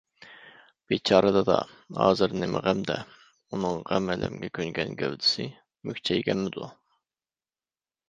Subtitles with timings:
[0.93, 1.57] بىچارە دادا
[1.99, 2.97] ھازىر نېمە غەمدە،
[3.53, 5.49] ئۇنىڭ غەم-ئەلەمگە كۆنگەن گەۋدىسى
[5.91, 6.77] مۈكچەيگەنمىدۇ؟